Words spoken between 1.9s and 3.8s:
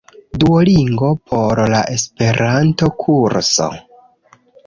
Esperanto-kurso